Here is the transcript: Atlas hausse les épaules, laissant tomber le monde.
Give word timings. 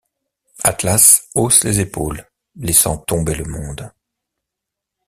Atlas 0.63 1.29
hausse 1.35 1.63
les 1.63 1.79
épaules, 1.79 2.27
laissant 2.55 2.97
tomber 2.97 3.35
le 3.35 3.45
monde. 3.45 3.91